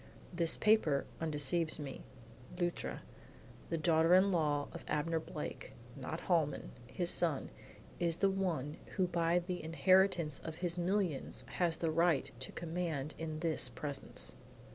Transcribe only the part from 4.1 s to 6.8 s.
in law of Abner Blake, not Holman,